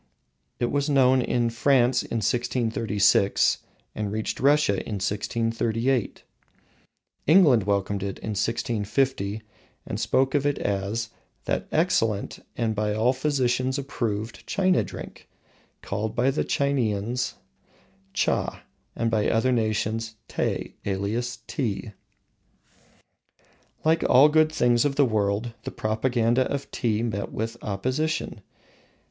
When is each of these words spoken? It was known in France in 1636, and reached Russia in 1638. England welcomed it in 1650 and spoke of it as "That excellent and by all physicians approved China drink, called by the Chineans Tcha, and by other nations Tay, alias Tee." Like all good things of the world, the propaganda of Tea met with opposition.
It 0.59 0.71
was 0.71 0.89
known 0.89 1.21
in 1.21 1.51
France 1.51 2.01
in 2.01 2.21
1636, 2.25 3.59
and 3.93 4.11
reached 4.11 4.39
Russia 4.39 4.77
in 4.83 4.95
1638. 4.95 6.23
England 7.27 7.63
welcomed 7.65 8.01
it 8.01 8.17
in 8.17 8.31
1650 8.31 9.43
and 9.85 9.99
spoke 9.99 10.33
of 10.33 10.43
it 10.43 10.57
as 10.57 11.09
"That 11.45 11.67
excellent 11.71 12.39
and 12.57 12.73
by 12.73 12.95
all 12.95 13.13
physicians 13.13 13.77
approved 13.77 14.47
China 14.47 14.83
drink, 14.83 15.29
called 15.83 16.15
by 16.15 16.31
the 16.31 16.45
Chineans 16.45 17.35
Tcha, 18.15 18.61
and 18.95 19.11
by 19.11 19.29
other 19.29 19.51
nations 19.51 20.15
Tay, 20.27 20.73
alias 20.83 21.43
Tee." 21.45 21.91
Like 23.85 24.03
all 24.09 24.29
good 24.29 24.51
things 24.51 24.83
of 24.83 24.95
the 24.95 25.05
world, 25.05 25.53
the 25.61 25.69
propaganda 25.69 26.51
of 26.51 26.71
Tea 26.71 27.03
met 27.03 27.31
with 27.31 27.55
opposition. 27.61 28.41